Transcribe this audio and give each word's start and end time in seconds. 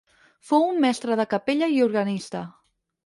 Fou 0.51 0.63
un 0.69 0.79
mestre 0.85 1.17
de 1.21 1.27
capella 1.35 1.69
i 1.75 1.77
organista. 1.89 2.43